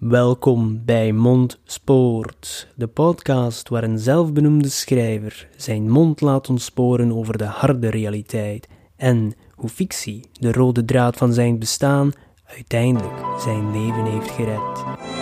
[0.00, 7.44] Welkom bij Mondspoort, de podcast waar een zelfbenoemde schrijver zijn mond laat ontsporen over de
[7.44, 12.12] harde realiteit en hoe fictie, de rode draad van zijn bestaan,
[12.44, 15.19] uiteindelijk zijn leven heeft gered.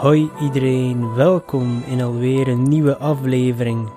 [0.00, 3.88] Hoi iedereen, welkom in alweer een nieuwe aflevering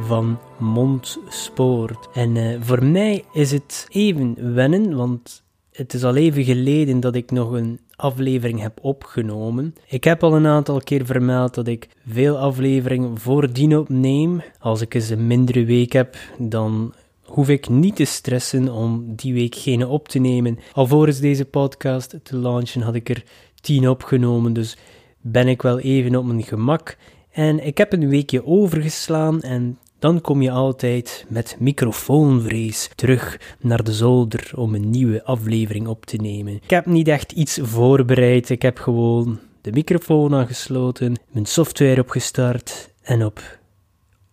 [0.00, 2.08] van Mondspoort.
[2.12, 5.42] En uh, voor mij is het even wennen, want
[5.72, 9.74] het is al even geleden dat ik nog een aflevering heb opgenomen.
[9.86, 14.42] Ik heb al een aantal keer vermeld dat ik veel afleveringen voordien opneem.
[14.58, 19.34] Als ik eens een mindere week heb, dan hoef ik niet te stressen om die
[19.34, 20.58] week geen op te nemen.
[20.72, 23.24] Alvorens deze podcast te launchen had ik er
[23.60, 24.76] tien opgenomen, dus
[25.20, 26.96] ben ik wel even op mijn gemak.
[27.30, 33.84] En ik heb een weekje overgeslaan en dan kom je altijd met microfoonvrees terug naar
[33.84, 36.54] de zolder om een nieuwe aflevering op te nemen.
[36.54, 42.90] Ik heb niet echt iets voorbereid, ik heb gewoon de microfoon aangesloten, mijn software opgestart
[43.02, 43.58] en op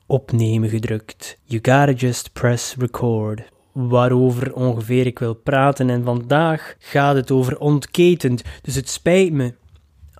[0.05, 1.37] opnemen gedrukt.
[1.43, 3.41] You gotta just press record.
[3.71, 9.53] Waarover ongeveer ik wil praten en vandaag gaat het over ontketend, dus het spijt me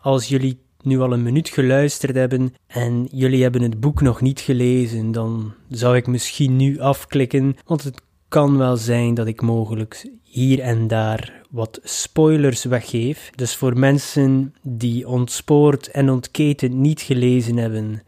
[0.08, 4.39] als jullie nu al een minuut geluisterd hebben en jullie hebben het boek nog niet
[4.39, 10.09] gelezen, dan zou ik misschien nu afklikken, want het kan wel zijn dat ik mogelijk
[10.23, 13.31] hier en daar wat spoilers weggeef.
[13.36, 18.03] Dus voor mensen die ontspoord en ontketend niet gelezen hebben,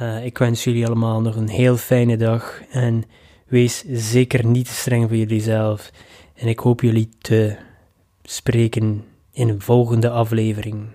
[0.00, 3.04] uh, ik wens jullie allemaal nog een heel fijne dag en
[3.46, 5.90] wees zeker niet te streng voor jullie zelf.
[6.34, 7.56] En ik hoop jullie te
[8.22, 10.86] spreken in een volgende aflevering.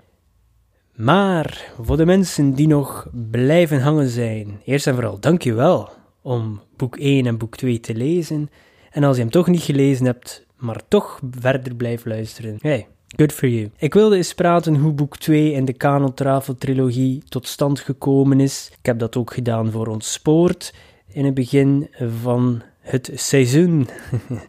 [0.98, 5.88] Maar voor de mensen die nog blijven hangen zijn, eerst en vooral dankjewel
[6.22, 8.50] om boek 1 en boek 2 te lezen.
[8.90, 12.86] En als je hem toch niet gelezen hebt, maar toch verder blijft luisteren, hey,
[13.16, 13.70] good for you.
[13.76, 16.14] Ik wilde eens praten hoe boek 2 in de Kanon
[16.58, 18.70] trilogie tot stand gekomen is.
[18.78, 20.74] Ik heb dat ook gedaan voor ons spoort
[21.08, 21.88] in het begin
[22.20, 23.88] van het seizoen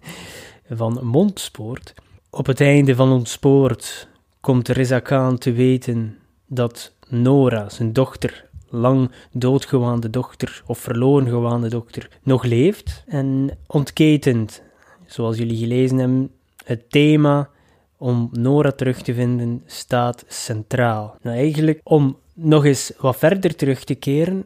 [0.70, 1.94] van Mondspoort.
[2.30, 4.08] Op het einde van ons spoort
[4.40, 6.19] komt Reza Khan te weten
[6.50, 13.04] dat Nora, zijn dochter, lang doodgewaande dochter of verloren gewaande dochter, nog leeft.
[13.08, 14.62] En ontketend,
[15.06, 16.32] zoals jullie gelezen hebben,
[16.66, 17.50] het thema
[17.98, 21.18] om Nora terug te vinden staat centraal.
[21.22, 24.46] Nou, eigenlijk om nog eens wat verder terug te keren,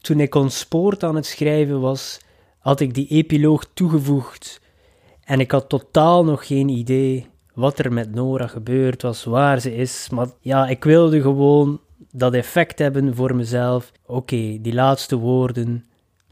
[0.00, 2.20] toen ik ontspoord aan het schrijven was,
[2.58, 4.60] had ik die epiloog toegevoegd
[5.24, 9.74] en ik had totaal nog geen idee wat er met Nora gebeurd was, waar ze
[9.74, 10.08] is.
[10.10, 13.92] Maar ja, ik wilde gewoon dat effect hebben voor mezelf.
[14.06, 15.84] Oké, die laatste woorden.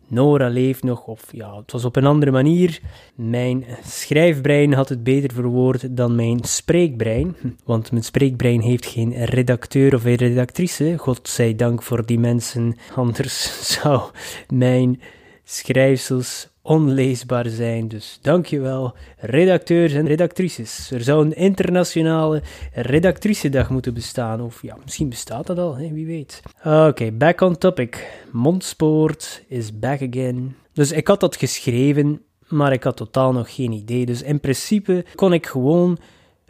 [0.07, 2.81] Nora leeft nog, of ja, het was op een andere manier.
[3.15, 7.37] Mijn schrijfbrein had het beter verwoord dan mijn spreekbrein.
[7.65, 10.95] Want mijn spreekbrein heeft geen redacteur of redactrice.
[10.99, 12.77] God zij dank voor die mensen.
[12.95, 14.03] Anders zou
[14.49, 15.01] mijn
[15.45, 17.89] schrijfsels onleesbaar zijn.
[17.89, 20.91] Dus dankjewel, redacteurs en redactrices.
[20.91, 22.43] Er zou een internationale
[22.73, 24.41] redactricedag moeten bestaan.
[24.41, 25.93] Of ja, misschien bestaat dat al, hè?
[25.93, 26.43] wie weet.
[26.65, 28.11] Oké, back on topic.
[28.33, 30.57] Mondspoort is back again.
[30.73, 34.07] Dus ik had dat geschreven, maar ik had totaal nog geen idee.
[34.07, 35.99] Dus in principe kon ik gewoon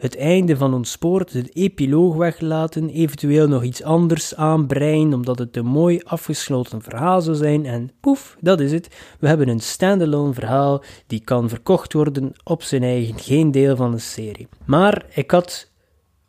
[0.03, 5.57] het einde van ons spoort, het epiloog weglaten, eventueel nog iets anders aanbreien, omdat het
[5.57, 7.65] een mooi afgesloten verhaal zou zijn.
[7.65, 8.87] En poef, dat is het.
[9.19, 13.91] We hebben een standalone verhaal die kan verkocht worden op zijn eigen, geen deel van
[13.91, 14.47] de serie.
[14.65, 15.71] Maar ik had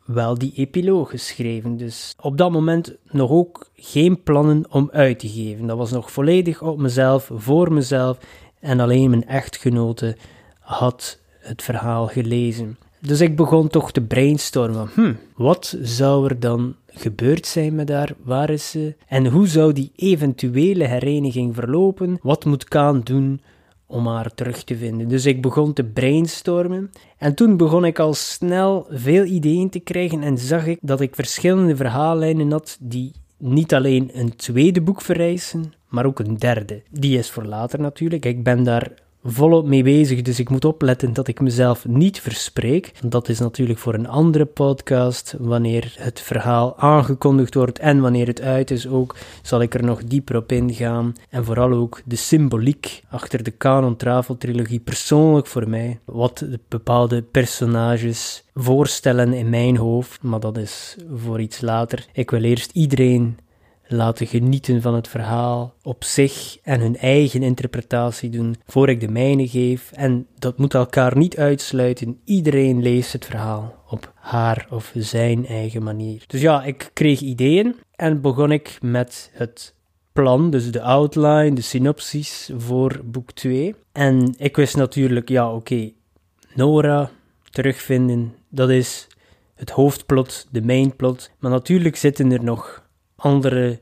[0.05, 5.29] wel die epiloog geschreven, dus op dat moment nog ook geen plannen om uit te
[5.29, 5.67] geven.
[5.67, 8.17] Dat was nog volledig op mezelf, voor mezelf
[8.59, 10.17] en alleen mijn echtgenote
[10.59, 12.77] had het verhaal gelezen.
[13.05, 14.89] Dus ik begon toch te brainstormen.
[14.93, 18.13] Hm, wat zou er dan gebeurd zijn met haar?
[18.23, 18.95] Waar is ze?
[19.07, 22.19] En hoe zou die eventuele hereniging verlopen?
[22.21, 23.41] Wat moet Kaan doen
[23.85, 25.07] om haar terug te vinden?
[25.07, 26.91] Dus ik begon te brainstormen.
[27.17, 31.15] En toen begon ik al snel veel ideeën te krijgen en zag ik dat ik
[31.15, 36.81] verschillende verhaallijnen had die niet alleen een tweede boek vereisen, maar ook een derde.
[36.89, 38.25] Die is voor later natuurlijk.
[38.25, 38.91] Ik ben daar
[39.25, 42.91] volop mee bezig, dus ik moet opletten dat ik mezelf niet verspreek.
[43.05, 45.35] Dat is natuurlijk voor een andere podcast.
[45.39, 50.03] Wanneer het verhaal aangekondigd wordt en wanneer het uit is ook, zal ik er nog
[50.03, 51.15] dieper op ingaan.
[51.29, 55.99] En vooral ook de symboliek achter de Canon Travel trilogie persoonlijk voor mij.
[56.05, 62.05] Wat de bepaalde personages voorstellen in mijn hoofd, maar dat is voor iets later.
[62.13, 63.37] Ik wil eerst iedereen
[63.87, 69.07] laten genieten van het verhaal op zich en hun eigen interpretatie doen voor ik de
[69.07, 69.91] mijne geef.
[69.91, 72.19] En dat moet elkaar niet uitsluiten.
[72.23, 76.23] Iedereen leest het verhaal op haar of zijn eigen manier.
[76.27, 79.73] Dus ja, ik kreeg ideeën en begon ik met het
[80.13, 83.75] plan, dus de outline, de synopsis voor boek 2.
[83.91, 85.91] En ik wist natuurlijk, ja, oké,
[86.53, 87.09] Nora
[87.49, 89.07] terugvinden, dat is
[89.55, 91.31] het hoofdplot, de mainplot.
[91.39, 92.84] Maar natuurlijk zitten er nog
[93.25, 93.81] andere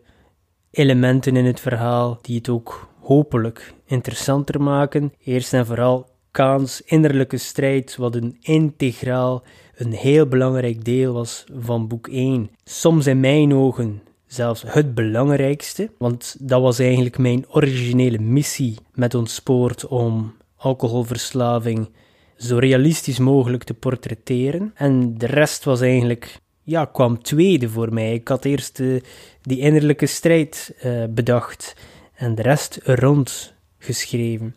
[0.72, 5.13] elementen in het verhaal die het ook hopelijk interessanter maken.
[5.24, 9.44] Eerst en vooral Kaans innerlijke strijd, wat een integraal,
[9.75, 12.50] een heel belangrijk deel was van boek 1.
[12.63, 19.16] Soms in mijn ogen zelfs het belangrijkste, want dat was eigenlijk mijn originele missie met
[19.16, 21.89] ons spoort om alcoholverslaving
[22.38, 24.72] zo realistisch mogelijk te portretteren.
[24.75, 28.13] En de rest was eigenlijk ja, kwam tweede voor mij.
[28.13, 29.01] Ik had eerst uh,
[29.42, 31.75] die innerlijke strijd uh, bedacht
[32.15, 34.56] en de rest rond geschreven.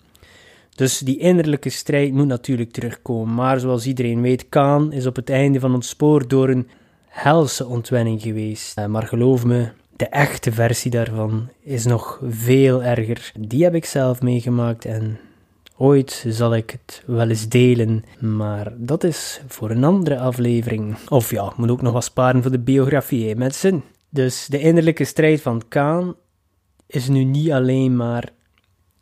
[0.74, 3.34] Dus die innerlijke strijd moet natuurlijk terugkomen.
[3.34, 6.68] Maar zoals iedereen weet, Kaan is op het einde van ons spoor door een
[7.06, 8.78] helse ontwenning geweest.
[8.78, 13.32] Uh, maar geloof me, de echte versie daarvan is nog veel erger.
[13.38, 15.18] Die heb ik zelf meegemaakt en
[15.78, 20.96] Ooit zal ik het wel eens delen, maar dat is voor een andere aflevering.
[21.08, 23.84] Of ja, moet ook nog wat sparen voor de biografie, hè, mensen.
[24.08, 26.14] Dus de innerlijke strijd van Kaan
[26.87, 28.32] is nu niet alleen maar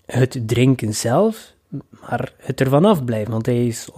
[0.06, 1.54] het drinken zelf,
[2.00, 3.32] maar het ervan afblijven.
[3.32, 3.88] Want hij is,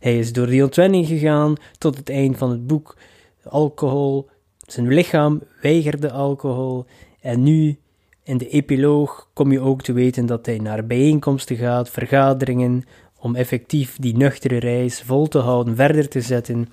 [0.00, 2.96] hij is door die ontwenning gegaan tot het eind van het boek.
[3.44, 4.28] Alcohol,
[4.58, 6.84] zijn lichaam weigerde alcohol
[7.20, 7.78] en nu
[8.24, 12.84] in de epiloog kom je ook te weten dat hij naar bijeenkomsten gaat, vergaderingen,
[13.18, 16.68] om effectief die nuchtere reis vol te houden, verder te zetten.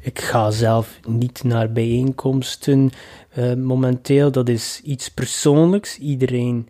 [0.00, 2.90] Ik ga zelf niet naar bijeenkomsten
[3.38, 5.98] uh, momenteel, dat is iets persoonlijks.
[5.98, 6.68] Iedereen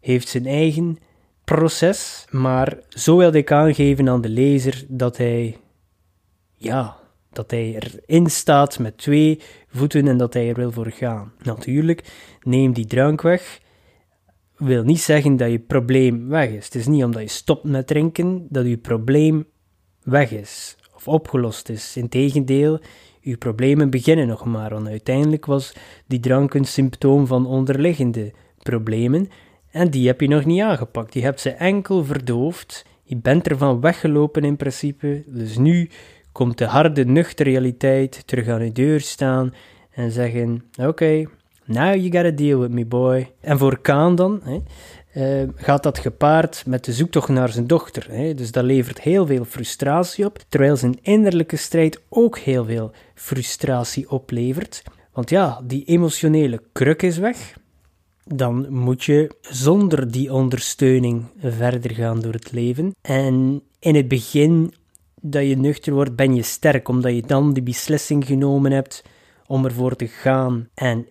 [0.00, 0.98] heeft zijn eigen
[1.44, 5.56] proces, maar zo wilde ik aangeven aan de lezer dat hij,
[6.56, 6.96] ja,
[7.32, 9.40] dat hij erin staat met twee
[9.74, 11.32] voeten en dat hij er wil voor gaan.
[11.42, 12.04] Natuurlijk,
[12.42, 13.60] neem die drank weg.
[14.56, 16.64] Wil niet zeggen dat je probleem weg is.
[16.64, 19.46] Het is niet omdat je stopt met drinken dat je probleem
[20.02, 21.96] weg is of opgelost is.
[21.96, 22.80] Integendeel,
[23.20, 25.74] je problemen beginnen nog maar, want uiteindelijk was
[26.06, 28.32] die drank een symptoom van onderliggende
[28.62, 29.28] problemen
[29.74, 31.14] en die heb je nog niet aangepakt.
[31.14, 32.86] Je hebt ze enkel verdoofd.
[33.02, 35.24] Je bent ervan weggelopen in principe.
[35.26, 35.90] Dus nu
[36.34, 39.54] komt de harde, nuchtere realiteit terug aan je deur staan
[39.90, 41.24] en zeggen: Oké,
[41.64, 43.32] now you gotta deal with me, boy.
[43.40, 44.58] En voor Kaan dan hè,
[45.42, 48.06] uh, gaat dat gepaard met de zoektocht naar zijn dochter.
[48.10, 48.34] Hè.
[48.34, 54.10] Dus dat levert heel veel frustratie op, terwijl zijn innerlijke strijd ook heel veel frustratie
[54.10, 54.82] oplevert.
[55.12, 57.54] Want ja, die emotionele kruk is weg.
[58.24, 62.94] Dan moet je zonder die ondersteuning verder gaan door het leven.
[63.00, 64.74] En in het begin
[65.26, 69.04] dat je nuchter wordt, ben je sterk, omdat je dan de beslissing genomen hebt
[69.46, 70.68] om ervoor te gaan.
[70.74, 71.06] En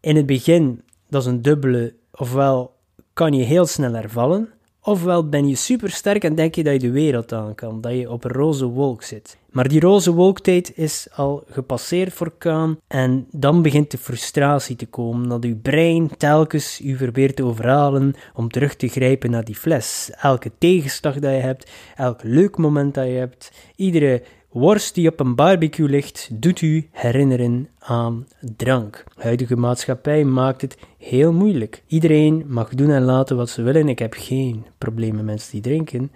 [0.00, 2.76] in het begin, dat is een dubbele, ofwel
[3.12, 4.48] kan je heel snel hervallen,
[4.86, 7.92] ofwel ben je super sterk en denk je dat je de wereld aan kan, dat
[7.92, 9.38] je op een roze wolk zit.
[9.50, 14.86] Maar die roze wolktijd is al gepasseerd voor Kaan en dan begint de frustratie te
[14.86, 19.54] komen, dat uw brein telkens u probeert te overhalen om terug te grijpen naar die
[19.54, 20.10] fles.
[20.20, 24.22] Elke tegenslag dat je hebt, elk leuk moment dat je hebt, iedere
[24.58, 29.04] worst die op een barbecue ligt, doet u herinneren aan drank.
[29.14, 31.82] De huidige maatschappij maakt het heel moeilijk.
[31.86, 33.88] Iedereen mag doen en laten wat ze willen.
[33.88, 36.10] Ik heb geen probleem met mensen die drinken.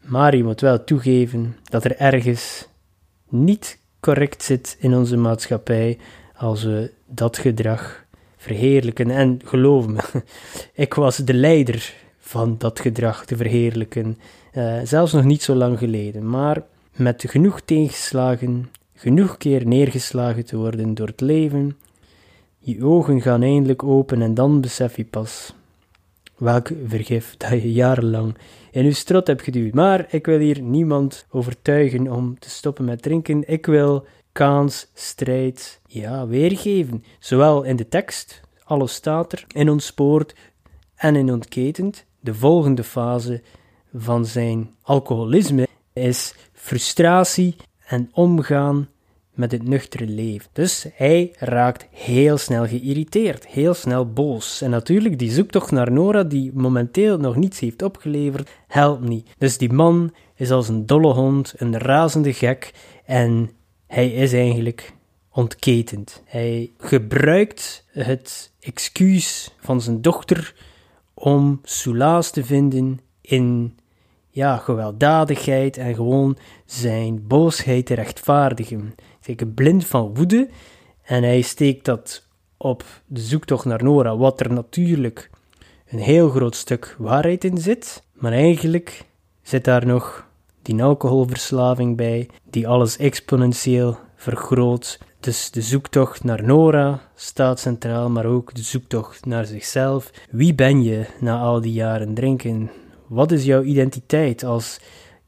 [0.00, 2.68] Maar je moet wel toegeven dat er ergens
[3.28, 5.98] niet correct zit in onze maatschappij
[6.36, 8.04] als we dat gedrag
[8.36, 9.10] verheerlijken.
[9.10, 10.00] En geloof me,
[10.84, 14.18] ik was de leider van dat gedrag te verheerlijken,
[14.52, 16.28] uh, zelfs nog niet zo lang geleden.
[16.28, 16.62] Maar
[16.96, 21.76] met genoeg tegenslagen, genoeg keer neergeslagen te worden door het leven,
[22.58, 25.54] je ogen gaan eindelijk open en dan besef je pas
[26.36, 28.36] welk vergif dat je jarenlang
[28.70, 29.74] in je strot hebt geduwd.
[29.74, 33.48] Maar ik wil hier niemand overtuigen om te stoppen met drinken.
[33.48, 37.04] Ik wil Kaans strijd ja, weergeven.
[37.18, 40.34] Zowel in de tekst, alles staat er, in ontspoord
[40.94, 42.04] en in ontketend.
[42.20, 43.42] De volgende fase
[43.94, 46.34] van zijn alcoholisme is
[46.64, 47.56] frustratie
[47.86, 48.88] en omgaan
[49.34, 50.48] met het nuchtere leven.
[50.52, 54.60] Dus hij raakt heel snel geïrriteerd, heel snel boos.
[54.60, 59.28] En natuurlijk, die zoektocht naar Nora, die momenteel nog niets heeft opgeleverd, helpt niet.
[59.38, 62.72] Dus die man is als een dolle hond, een razende gek,
[63.04, 63.50] en
[63.86, 64.92] hij is eigenlijk
[65.30, 66.22] ontketend.
[66.24, 70.54] Hij gebruikt het excuus van zijn dochter
[71.14, 73.76] om soelaas te vinden in
[74.34, 76.36] ja, gewelddadigheid en gewoon
[76.66, 78.94] zijn boosheid te rechtvaardigen.
[79.20, 80.48] Zeker blind van woede
[81.02, 82.26] en hij steekt dat
[82.56, 85.30] op de zoektocht naar Nora, wat er natuurlijk
[85.88, 89.04] een heel groot stuk waarheid in zit, maar eigenlijk
[89.42, 90.26] zit daar nog
[90.62, 94.98] die alcoholverslaving bij, die alles exponentieel vergroot.
[95.20, 100.10] Dus de zoektocht naar Nora staat centraal, maar ook de zoektocht naar zichzelf.
[100.30, 102.70] Wie ben je na al die jaren drinken?
[103.06, 104.80] Wat is jouw identiteit als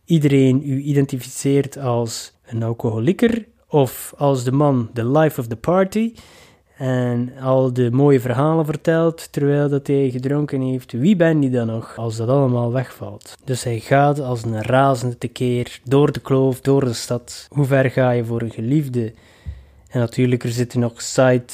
[0.04, 6.12] iedereen u identificeert als een alcoholieker of als de man, the life of the party?
[6.76, 11.66] en al de mooie verhalen vertelt terwijl dat hij gedronken heeft, wie ben je dan
[11.66, 13.34] nog als dat allemaal wegvalt?
[13.44, 17.46] Dus hij gaat als een razende tekeer door de kloof, door de stad.
[17.48, 19.12] Hoe ver ga je voor een geliefde?
[19.88, 21.44] En natuurlijk, er zitten nog side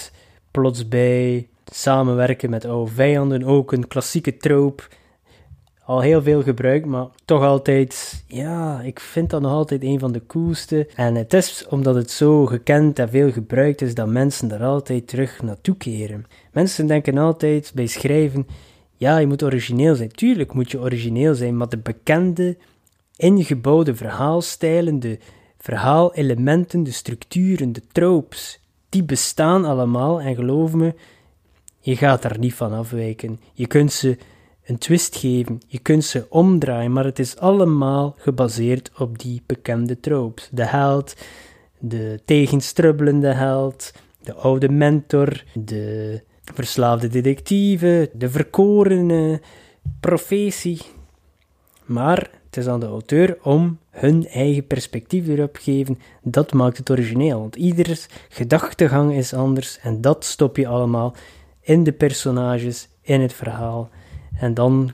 [0.50, 4.83] plots bij, samenwerken met oude vijanden, ook een klassieke trope
[5.85, 10.12] al heel veel gebruikt, maar toch altijd, ja, ik vind dat nog altijd een van
[10.12, 10.89] de coolste.
[10.97, 15.09] En het is omdat het zo gekend en veel gebruikt is, dat mensen er altijd
[15.09, 16.27] terug naartoe keren.
[16.53, 18.47] Mensen denken altijd bij schrijven,
[18.97, 20.12] ja, je moet origineel zijn.
[20.12, 22.57] Tuurlijk moet je origineel zijn, maar de bekende,
[23.17, 25.19] ingebouwde verhaalstijlen, de
[25.59, 30.95] verhaalelementen, de structuren, de tropes, die bestaan allemaal en geloof me,
[31.81, 33.41] je gaat daar niet van afwijken.
[33.53, 34.19] Je kunt ze
[34.64, 35.61] een twist geven.
[35.66, 40.49] Je kunt ze omdraaien, maar het is allemaal gebaseerd op die bekende tropes.
[40.52, 41.16] De held,
[41.78, 43.92] de tegenstrubbelende held,
[44.23, 49.40] de oude mentor, de verslaafde detectieve, de verkorene
[50.00, 50.81] profetie.
[51.85, 55.99] Maar het is aan de auteur om hun eigen perspectief erop te geven.
[56.23, 61.14] Dat maakt het origineel, want ieders gedachtegang is anders en dat stop je allemaal
[61.61, 63.90] in de personages, in het verhaal.
[64.43, 64.93] En dan,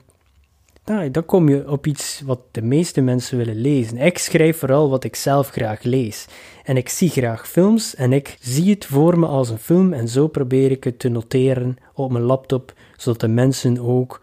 [0.85, 3.97] nou, dan kom je op iets wat de meeste mensen willen lezen.
[3.97, 6.27] Ik schrijf vooral wat ik zelf graag lees.
[6.65, 10.09] En ik zie graag films en ik zie het voor me als een film en
[10.09, 14.21] zo probeer ik het te noteren op mijn laptop, zodat de mensen ook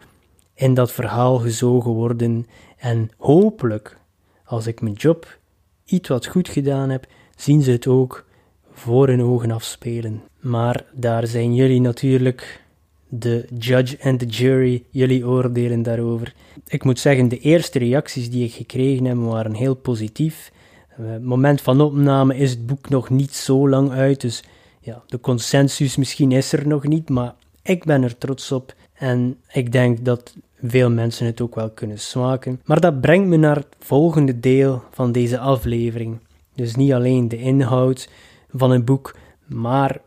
[0.54, 2.46] in dat verhaal gezogen worden.
[2.76, 3.98] En hopelijk,
[4.44, 5.38] als ik mijn job
[5.84, 7.06] iets wat goed gedaan heb,
[7.36, 8.24] zien ze het ook
[8.72, 10.22] voor hun ogen afspelen.
[10.40, 12.64] Maar daar zijn jullie natuurlijk
[13.08, 16.34] de judge en de jury, jullie oordelen daarover.
[16.66, 20.52] Ik moet zeggen, de eerste reacties die ik gekregen heb waren heel positief.
[20.88, 24.42] Het moment van opname is het boek nog niet zo lang uit, dus
[24.80, 29.36] ja, de consensus misschien is er nog niet, maar ik ben er trots op en
[29.52, 32.60] ik denk dat veel mensen het ook wel kunnen smaken.
[32.64, 36.18] Maar dat brengt me naar het volgende deel van deze aflevering.
[36.54, 38.08] Dus niet alleen de inhoud
[38.52, 40.00] van een boek, maar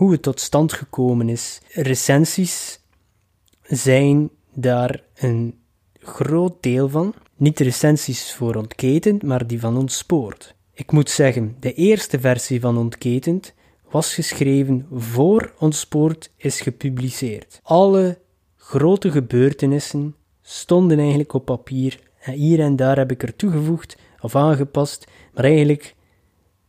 [0.00, 1.60] hoe het tot stand gekomen is.
[1.68, 2.80] Recensies
[3.62, 5.58] zijn daar een
[5.98, 7.14] groot deel van.
[7.36, 10.54] Niet de recensies voor Ontketend, maar die van Ontspoord.
[10.72, 13.54] Ik moet zeggen, de eerste versie van Ontketend
[13.90, 17.60] was geschreven voor Ontspoord is gepubliceerd.
[17.62, 18.18] Alle
[18.56, 24.36] grote gebeurtenissen stonden eigenlijk op papier en hier en daar heb ik er toegevoegd of
[24.36, 25.94] aangepast, maar eigenlijk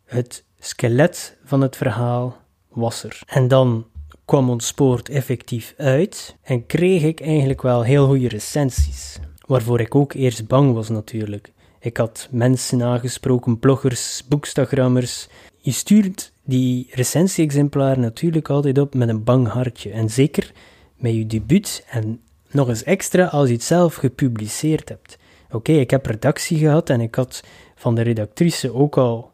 [0.04, 2.41] het skelet van het verhaal
[2.74, 3.22] was er.
[3.26, 3.86] En dan
[4.26, 9.20] kwam ons spoort effectief uit en kreeg ik eigenlijk wel heel goede recensies.
[9.46, 11.52] Waarvoor ik ook eerst bang was natuurlijk.
[11.80, 15.28] Ik had mensen aangesproken, bloggers, boekstagrammers.
[15.58, 19.92] Je stuurt die recensie-exemplaren natuurlijk altijd op met een bang hartje.
[19.92, 20.52] En zeker
[20.96, 25.18] met je debuut en nog eens extra als je het zelf gepubliceerd hebt.
[25.52, 27.44] Oké, ik heb redactie gehad en ik had
[27.76, 29.32] van de redactrice ook al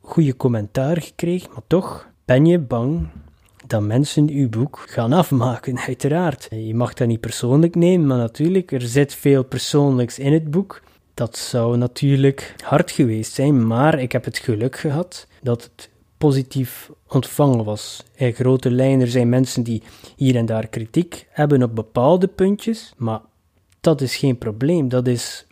[0.00, 3.08] goede commentaar gekregen, maar toch, ben je bang
[3.66, 6.48] dat mensen uw boek gaan afmaken, uiteraard.
[6.50, 10.82] Je mag dat niet persoonlijk nemen, maar natuurlijk, er zit veel persoonlijks in het boek.
[11.14, 16.90] Dat zou natuurlijk hard geweest zijn, maar ik heb het geluk gehad dat het positief
[17.06, 18.04] ontvangen was.
[18.14, 19.82] In grote lijnen, er zijn mensen die
[20.16, 23.20] hier en daar kritiek hebben op bepaalde puntjes, maar
[23.80, 24.88] dat is geen probleem.
[24.88, 25.46] Dat is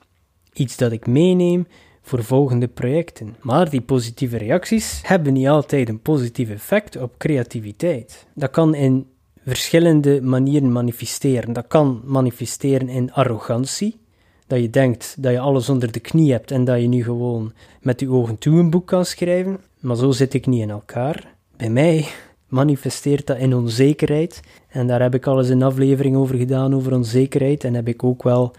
[0.52, 1.66] iets dat ik meeneem
[2.06, 3.36] voor volgende projecten.
[3.40, 8.26] Maar die positieve reacties hebben niet altijd een positief effect op creativiteit.
[8.34, 9.06] Dat kan in
[9.44, 11.52] verschillende manieren manifesteren.
[11.52, 13.98] Dat kan manifesteren in arrogantie.
[14.46, 17.52] dat je denkt dat je alles onder de knie hebt en dat je nu gewoon
[17.80, 19.58] met je ogen toe een boek kan schrijven.
[19.80, 21.34] Maar zo zit ik niet in elkaar.
[21.56, 22.06] Bij mij
[22.48, 24.40] manifesteert dat in onzekerheid.
[24.68, 27.64] En daar heb ik al eens een aflevering over gedaan, over onzekerheid.
[27.64, 28.52] En heb ik ook wel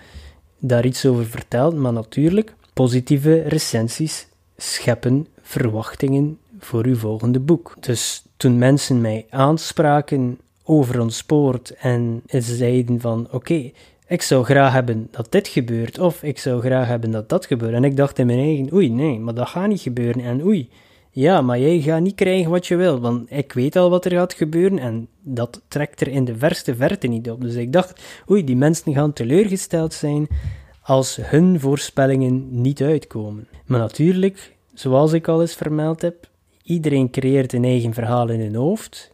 [0.59, 1.75] daar iets over verteld.
[1.75, 7.75] Maar natuurlijk, positieve recensies scheppen verwachtingen voor uw volgende boek.
[7.79, 13.71] Dus toen mensen mij aanspraken over ons spoort en ze zeiden van oké,
[14.07, 17.73] ik zou graag hebben dat dit gebeurt, of ik zou graag hebben dat dat gebeurt.
[17.73, 20.23] En ik dacht in mijn eigen, oei, nee, maar dat gaat niet gebeuren.
[20.23, 20.69] En oei,
[21.11, 24.11] ja, maar jij gaat niet krijgen wat je wil, want ik weet al wat er
[24.11, 27.41] gaat gebeuren en dat trekt er in de verste verte niet op.
[27.41, 30.27] Dus ik dacht, oei, die mensen gaan teleurgesteld zijn
[30.87, 33.47] als hun voorspellingen niet uitkomen.
[33.65, 36.29] Maar natuurlijk, zoals ik al eens vermeld heb,
[36.63, 39.13] iedereen creëert een eigen verhaal in hun hoofd.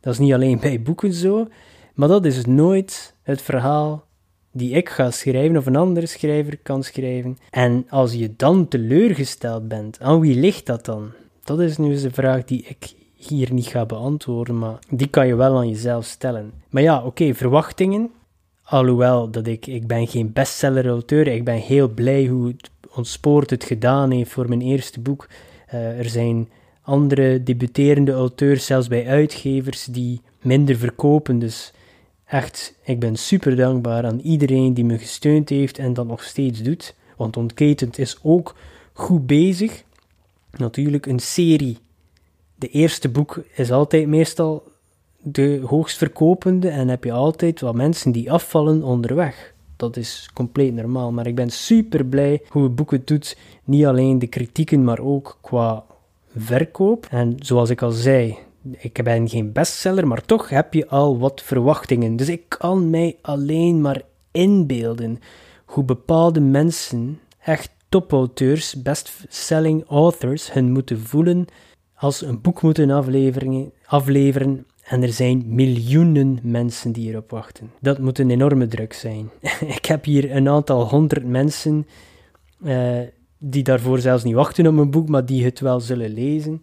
[0.00, 1.48] Dat is niet alleen bij boeken zo,
[1.94, 4.04] maar dat is nooit het verhaal
[4.52, 7.38] die ik ga schrijven of een andere schrijver kan schrijven.
[7.50, 11.10] En als je dan teleurgesteld bent, aan wie ligt dat dan?
[11.44, 15.26] Dat is nu eens een vraag die ik hier niet ga beantwoorden, maar die kan
[15.26, 16.52] je wel aan jezelf stellen.
[16.70, 18.10] Maar ja, oké, verwachtingen.
[18.66, 23.64] Alhoewel dat ik, ik ben geen bestseller-auteur, ik ben heel blij hoe het ontspoort het
[23.64, 25.28] gedaan heeft voor mijn eerste boek.
[25.74, 26.48] Uh, er zijn
[26.82, 31.38] andere debuterende auteurs, zelfs bij uitgevers, die minder verkopen.
[31.38, 31.72] Dus
[32.24, 36.62] echt, ik ben super dankbaar aan iedereen die me gesteund heeft en dat nog steeds
[36.62, 36.94] doet.
[37.16, 38.54] Want Ontketend is ook
[38.92, 39.82] goed bezig.
[40.50, 41.78] Natuurlijk, een serie.
[42.54, 44.62] De eerste boek is altijd meestal
[45.28, 49.54] de hoogst verkopende en heb je altijd wat mensen die afvallen onderweg.
[49.76, 53.36] Dat is compleet normaal, maar ik ben super blij hoe het boek het doet.
[53.64, 55.84] Niet alleen de kritieken, maar ook qua
[56.36, 57.06] verkoop.
[57.10, 58.38] En zoals ik al zei,
[58.78, 62.16] ik ben geen bestseller, maar toch heb je al wat verwachtingen.
[62.16, 65.18] Dus ik kan mij alleen maar inbeelden
[65.64, 71.46] hoe bepaalde mensen, echt topauteurs, bestselling authors, hun moeten voelen
[71.94, 72.90] als een boek moeten
[73.86, 77.70] afleveren en er zijn miljoenen mensen die erop wachten.
[77.80, 79.30] Dat moet een enorme druk zijn.
[79.78, 81.86] ik heb hier een aantal honderd mensen
[82.64, 83.00] uh,
[83.38, 86.62] die daarvoor zelfs niet wachten op een boek, maar die het wel zullen lezen.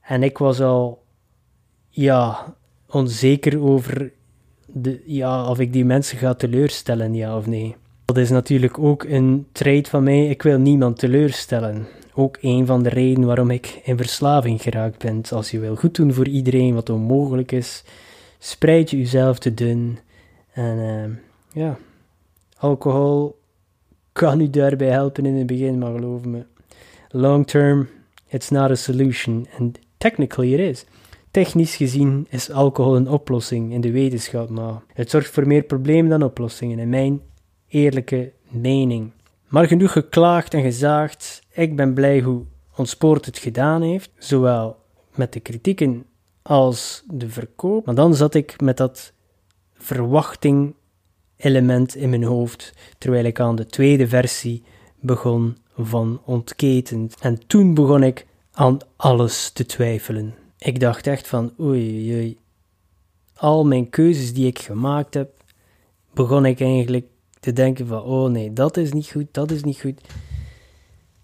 [0.00, 1.02] En ik was al
[1.88, 2.54] ja,
[2.90, 4.12] onzeker over
[4.66, 7.76] de, ja, of ik die mensen ga teleurstellen, ja of nee.
[8.04, 10.26] Dat is natuurlijk ook een trait van mij.
[10.26, 11.86] Ik wil niemand teleurstellen.
[12.18, 15.22] Ook een van de redenen waarom ik in verslaving geraakt ben.
[15.30, 17.84] Als je wil goed doen voor iedereen wat onmogelijk is,
[18.38, 19.98] spreid je jezelf te dun.
[20.52, 21.16] En uh,
[21.62, 21.78] ja,
[22.56, 23.38] alcohol
[24.12, 26.44] kan u daarbij helpen in het begin, maar geloof me,
[27.08, 27.88] long term,
[28.28, 29.46] it's not a solution.
[29.58, 30.84] And technically it is.
[31.30, 36.10] Technisch gezien is alcohol een oplossing in de wetenschap, maar het zorgt voor meer problemen
[36.10, 37.20] dan oplossingen, in mijn
[37.68, 39.10] eerlijke mening.
[39.48, 41.42] Maar genoeg geklaagd en gezaagd.
[41.50, 42.44] Ik ben blij hoe
[42.76, 44.76] ons sport het gedaan heeft, zowel
[45.14, 46.04] met de kritieken
[46.42, 47.86] als de verkoop.
[47.86, 49.12] Maar dan zat ik met dat
[49.74, 50.74] verwachting
[51.36, 54.62] element in mijn hoofd, terwijl ik aan de tweede versie
[55.00, 57.16] begon van ontketend.
[57.20, 60.34] En toen begon ik aan alles te twijfelen.
[60.58, 62.38] Ik dacht echt van, oei, oei,
[63.34, 65.30] al mijn keuzes die ik gemaakt heb,
[66.14, 67.06] begon ik eigenlijk
[67.40, 70.00] te denken van, oh nee, dat is niet goed, dat is niet goed.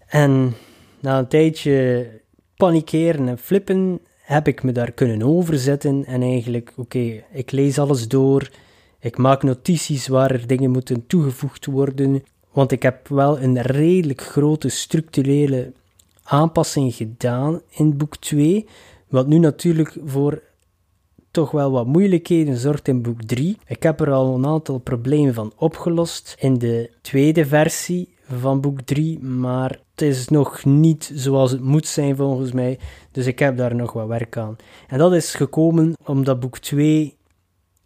[0.07, 0.53] En
[0.99, 2.07] na een tijdje
[2.55, 8.07] panikeren en flippen, heb ik me daar kunnen overzetten en eigenlijk, oké, ik lees alles
[8.07, 8.49] door,
[8.99, 14.21] ik maak notities waar er dingen moeten toegevoegd worden, want ik heb wel een redelijk
[14.21, 15.71] grote structurele
[16.23, 18.65] aanpassing gedaan in boek 2,
[19.07, 20.41] wat nu natuurlijk voor
[21.35, 23.57] toch wel wat moeilijkheden zorgt in boek 3.
[23.67, 28.81] Ik heb er al een aantal problemen van opgelost in de tweede versie van boek
[28.81, 32.79] 3, maar het is nog niet zoals het moet zijn volgens mij,
[33.11, 34.55] dus ik heb daar nog wat werk aan.
[34.87, 37.17] En dat is gekomen omdat boek 2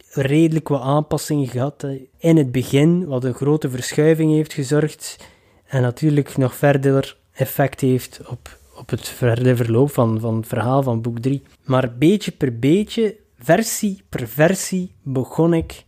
[0.10, 5.18] redelijk wat aanpassingen gehad in het begin, wat een grote verschuiving heeft gezorgd
[5.66, 10.84] en natuurlijk nog verder effect heeft op, op het verder verloop van, van het verhaal
[10.84, 11.42] van boek 3.
[11.64, 15.86] Maar beetje per beetje, versie per versie, begon ik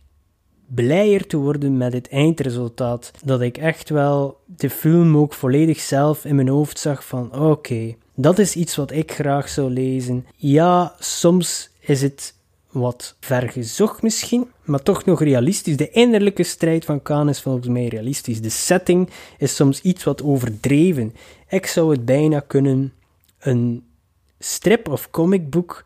[0.66, 3.10] blijer te worden met het eindresultaat.
[3.24, 7.94] Dat ik echt wel de film ook volledig zelf in mijn hoofd zag van oké,
[8.14, 10.26] dat is iets wat ik graag zou lezen.
[10.36, 12.34] Ja, soms is het
[12.70, 15.76] wat vergezocht misschien, maar toch nog realistisch.
[15.76, 18.40] De innerlijke strijd van Khan is volgens mij realistisch.
[18.40, 21.14] De setting is soms iets wat overdreven.
[21.48, 22.92] Ik zou het bijna kunnen
[23.38, 23.84] een
[24.38, 25.84] strip of comicboek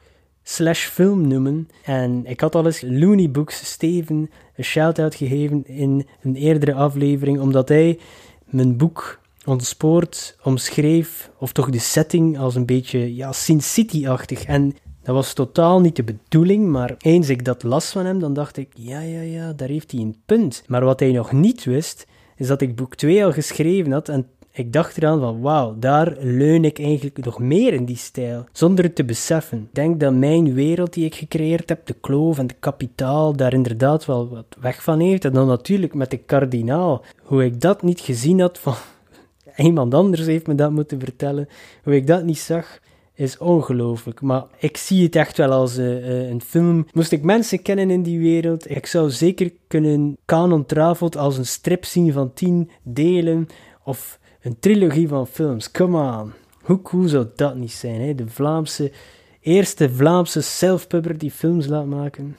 [0.48, 1.68] slash film noemen.
[1.85, 7.40] En ik had al eens Looney Books Steven een shout-out gegeven in een eerdere aflevering,
[7.40, 7.98] omdat hij
[8.44, 14.44] mijn boek Ontspoord omschreef, of toch de setting, als een beetje ja, Sin City-achtig.
[14.44, 18.32] En dat was totaal niet de bedoeling, maar eens ik dat las van hem, dan
[18.32, 20.64] dacht ik, ja, ja, ja, daar heeft hij een punt.
[20.66, 22.06] Maar wat hij nog niet wist,
[22.37, 26.16] is dat ik boek 2 al geschreven had en ik dacht eraan van wauw, daar
[26.18, 29.58] leun ik eigenlijk nog meer in die stijl, zonder het te beseffen.
[29.58, 33.52] Ik denk dat mijn wereld die ik gecreëerd heb, de kloof en de kapitaal, daar
[33.52, 35.24] inderdaad wel wat weg van heeft.
[35.24, 38.74] En dan natuurlijk met de kardinaal, hoe ik dat niet gezien had van...
[39.56, 41.48] Iemand anders heeft me dat moeten vertellen.
[41.82, 42.80] Hoe ik dat niet zag,
[43.14, 44.20] is ongelooflijk.
[44.20, 46.86] Maar ik zie het echt wel als uh, een film.
[46.92, 51.46] Moest ik mensen kennen in die wereld, ik zou zeker kunnen Canon Travelt als een
[51.46, 53.48] strip zien van tien delen.
[53.84, 56.32] Of een trilogie van films, come on.
[56.62, 58.16] Hoe cool zou dat niet zijn?
[58.16, 58.92] De Vlaamse,
[59.40, 62.37] eerste Vlaamse self-pubber die films laat maken.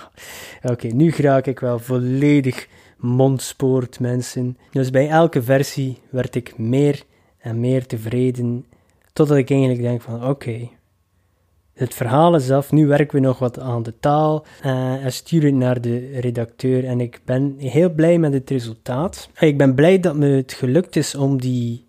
[0.72, 4.58] Oké, nu raak ik wel volledig mondspoort, mensen.
[4.70, 7.02] Dus bij elke versie werd ik meer
[7.38, 8.66] en meer tevreden,
[9.12, 10.68] totdat ik eigenlijk denk van, oké,
[11.76, 15.80] het verhaal af, nu werken we nog wat aan de taal en sturen het naar
[15.80, 16.84] de redacteur.
[16.84, 19.30] En ik ben heel blij met het resultaat.
[19.38, 21.86] Ik ben blij dat me het gelukt is om die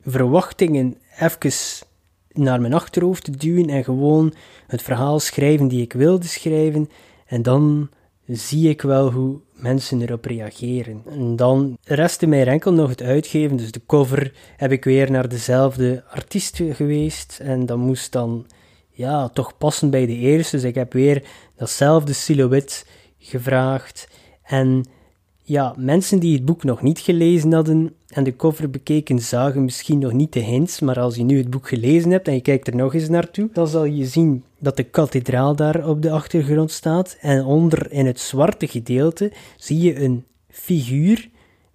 [0.00, 1.86] verwachtingen even
[2.32, 4.34] naar mijn achterhoofd te duwen en gewoon
[4.66, 6.88] het verhaal schrijven die ik wilde schrijven.
[7.26, 7.88] En dan
[8.26, 11.02] zie ik wel hoe mensen erop reageren.
[11.10, 13.56] En dan restte mij enkel nog het uitgeven.
[13.56, 17.38] Dus de cover heb ik weer naar dezelfde artiest geweest.
[17.42, 18.46] En dat moest dan
[18.98, 20.56] ja, toch passen bij de eerste.
[20.56, 21.22] Dus ik heb weer
[21.56, 22.86] datzelfde silhouet
[23.18, 24.08] gevraagd.
[24.42, 24.84] En
[25.42, 29.98] ja, mensen die het boek nog niet gelezen hadden en de cover bekeken, zagen misschien
[29.98, 30.80] nog niet de hints.
[30.80, 33.48] Maar als je nu het boek gelezen hebt en je kijkt er nog eens naartoe,
[33.52, 37.16] dan zal je zien dat de kathedraal daar op de achtergrond staat.
[37.20, 41.28] En onder in het zwarte gedeelte zie je een figuur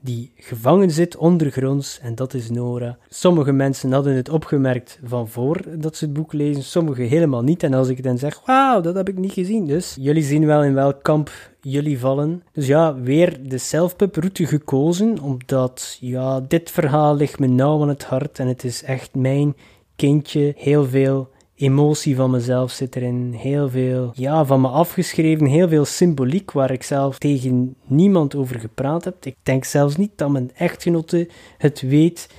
[0.04, 2.98] die gevangen zit ondergronds en dat is Nora.
[3.10, 7.64] Sommige mensen hadden het opgemerkt van voor dat ze het boek lezen, sommige helemaal niet.
[7.64, 9.66] En als ik dan zeg, wauw, dat heb ik niet gezien.
[9.66, 12.44] Dus jullie zien wel in welk kamp jullie vallen.
[12.52, 17.90] Dus ja, weer de self-pub route gekozen, omdat ja, dit verhaal ligt me nauw aan
[17.90, 19.56] het hart en het is echt mijn
[19.96, 20.54] kindje.
[20.58, 21.30] Heel veel
[21.64, 23.34] emotie van mezelf zit erin.
[23.38, 28.60] Heel veel ja, van me afgeschreven, heel veel symboliek waar ik zelf tegen niemand over
[28.60, 29.26] gepraat heb.
[29.26, 32.30] Ik denk zelfs niet dat mijn echtgenote het weet.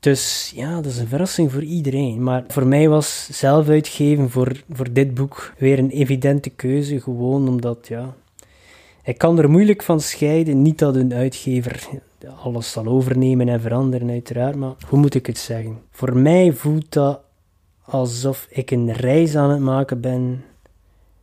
[0.00, 2.22] Dus ja, dat is een verrassing voor iedereen.
[2.22, 7.00] Maar voor mij was zelf uitgeven voor, voor dit boek weer een evidente keuze.
[7.00, 8.14] Gewoon omdat, ja,
[9.04, 10.62] ik kan er moeilijk van scheiden.
[10.62, 11.88] Niet dat een uitgever
[12.28, 14.56] alles zal overnemen en veranderen, uiteraard.
[14.56, 15.78] Maar hoe moet ik het zeggen?
[15.90, 17.20] Voor mij voelt dat
[17.90, 20.44] alsof ik een reis aan het maken ben,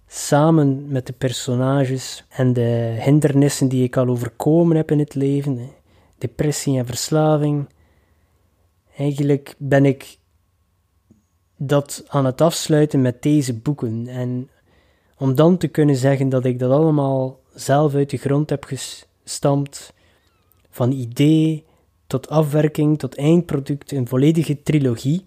[0.07, 5.69] samen met de personages en de hindernissen die ik al overkomen heb in het leven,
[6.17, 7.69] depressie en verslaving.
[8.97, 10.17] Eigenlijk ben ik
[11.57, 14.07] dat aan het afsluiten met deze boeken.
[14.07, 14.49] En
[15.17, 19.93] om dan te kunnen zeggen dat ik dat allemaal zelf uit de grond heb gestampt,
[20.69, 21.65] van idee
[22.07, 25.23] tot afwerking tot eindproduct, een volledige trilogie.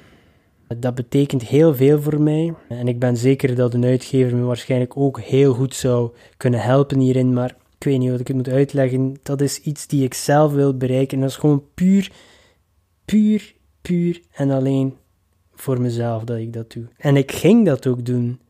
[0.78, 2.54] Dat betekent heel veel voor mij.
[2.68, 6.98] En ik ben zeker dat een uitgever me waarschijnlijk ook heel goed zou kunnen helpen
[6.98, 7.32] hierin.
[7.32, 9.16] Maar ik weet niet wat ik het moet uitleggen.
[9.22, 11.16] Dat is iets die ik zelf wil bereiken.
[11.16, 12.12] En dat is gewoon puur,
[13.04, 14.96] puur, puur en alleen
[15.54, 16.86] voor mezelf dat ik dat doe.
[16.96, 18.40] En ik ging dat ook doen.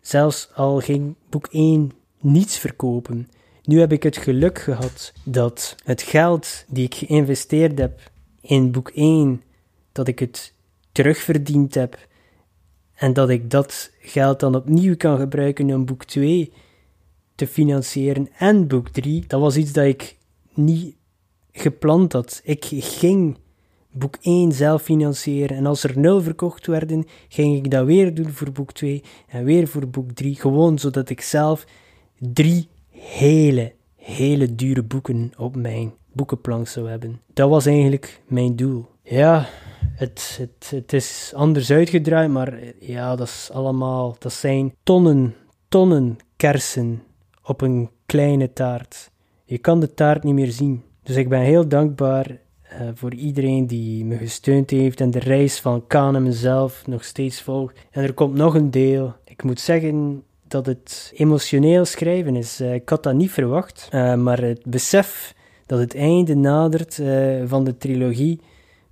[0.00, 3.28] Zelfs al ging boek 1 niets verkopen.
[3.62, 8.10] Nu heb ik het geluk gehad dat het geld die ik geïnvesteerd heb
[8.40, 9.42] in boek 1,
[9.92, 10.56] dat ik het
[10.92, 12.08] terugverdiend heb
[12.98, 16.52] en dat ik dat geld dan opnieuw kan gebruiken om boek 2
[17.34, 20.16] te financieren en boek 3, dat was iets dat ik
[20.54, 20.96] niet
[21.52, 22.40] gepland had.
[22.44, 23.36] Ik ging
[23.90, 28.30] boek 1 zelf financieren en als er nul verkocht werden, ging ik dat weer doen
[28.30, 31.66] voor boek 2 en weer voor boek 3, gewoon zodat ik zelf
[32.18, 37.20] drie hele, hele dure boeken op mijn boekenplank zou hebben.
[37.32, 38.86] Dat was eigenlijk mijn doel.
[39.02, 39.48] Ja,
[39.94, 45.34] het, het, het is anders uitgedraaid, maar ja, dat is allemaal, dat zijn tonnen,
[45.68, 47.02] tonnen kersen
[47.42, 49.10] op een kleine taart.
[49.44, 50.82] Je kan de taart niet meer zien.
[51.02, 52.26] Dus ik ben heel dankbaar
[52.72, 57.42] uh, voor iedereen die me gesteund heeft en de reis van Kanem zelf nog steeds
[57.42, 57.78] volgt.
[57.90, 59.14] En er komt nog een deel.
[59.24, 62.60] Ik moet zeggen dat het emotioneel schrijven is.
[62.60, 65.34] Uh, ik had dat niet verwacht, uh, maar het besef
[65.66, 67.00] dat het einde nadert
[67.46, 68.40] van de trilogie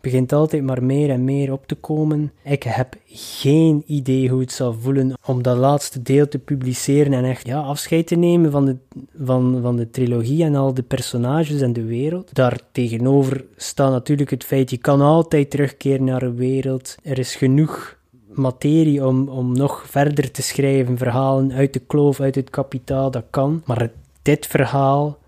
[0.07, 2.33] begint altijd maar meer en meer op te komen.
[2.43, 7.25] Ik heb geen idee hoe het zal voelen om dat laatste deel te publiceren en
[7.25, 8.77] echt ja, afscheid te nemen van de,
[9.25, 12.35] van, van de trilogie en al de personages en de wereld.
[12.35, 16.97] Daar tegenover staat natuurlijk het feit, je kan altijd terugkeren naar een wereld.
[17.03, 17.97] Er is genoeg
[18.29, 23.25] materie om, om nog verder te schrijven, verhalen uit de kloof, uit het kapitaal, dat
[23.31, 23.63] kan.
[23.65, 23.91] Maar
[24.23, 25.19] dit verhaal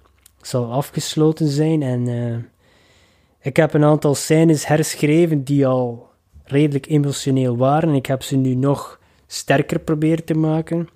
[0.41, 2.07] zal afgesloten zijn en...
[2.09, 2.37] Uh,
[3.41, 6.09] ik heb een aantal scènes herschreven die al
[6.45, 7.95] redelijk emotioneel waren.
[7.95, 10.89] Ik heb ze nu nog sterker proberen te maken.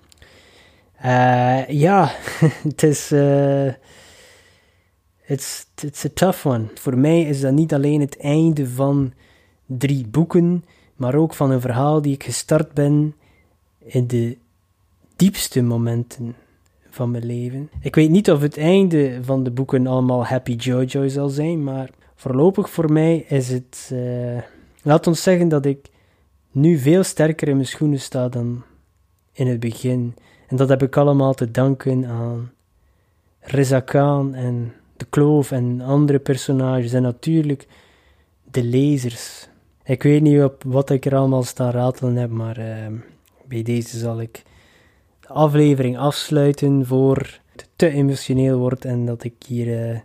[1.05, 2.11] Uh, ja,
[2.69, 3.11] het is.
[3.11, 3.71] Uh,
[5.25, 6.65] it's a tough one.
[6.73, 9.13] Voor mij is dat niet alleen het einde van
[9.65, 13.15] drie boeken, maar ook van een verhaal die ik gestart ben
[13.79, 14.37] in de
[15.15, 16.35] diepste momenten
[16.89, 17.69] van mijn leven.
[17.81, 21.89] Ik weet niet of het einde van de boeken allemaal Happy Jojo zal zijn, maar
[22.23, 23.89] voorlopig voor mij is het.
[23.93, 24.41] Uh,
[24.81, 25.89] laat ons zeggen dat ik
[26.51, 28.63] nu veel sterker in mijn schoenen sta dan
[29.31, 30.15] in het begin.
[30.47, 32.51] En dat heb ik allemaal te danken aan
[33.39, 37.67] Reza Khan en de Kloof en andere personages en natuurlijk
[38.51, 39.47] de lezers.
[39.83, 42.99] Ik weet niet op wat ik er allemaal staan ratelen heb, maar uh,
[43.45, 44.43] bij deze zal ik
[45.19, 49.99] de aflevering afsluiten voor het te emotioneel wordt en dat ik hier uh,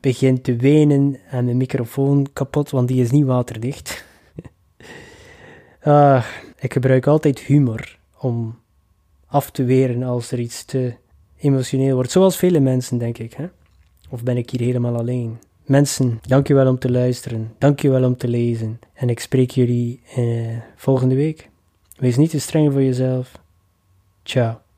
[0.00, 4.04] begin te wenen en mijn microfoon kapot, want die is niet waterdicht.
[5.84, 6.24] uh,
[6.58, 8.58] ik gebruik altijd humor om
[9.26, 10.94] af te weren als er iets te
[11.36, 12.10] emotioneel wordt.
[12.10, 13.32] Zoals vele mensen, denk ik.
[13.32, 13.46] Hè?
[14.08, 15.38] Of ben ik hier helemaal alleen?
[15.64, 17.54] Mensen, dankjewel om te luisteren.
[17.58, 18.78] Dankjewel om te lezen.
[18.92, 21.48] En ik spreek jullie uh, volgende week.
[21.96, 23.32] Wees niet te streng voor jezelf.
[24.22, 24.69] Ciao.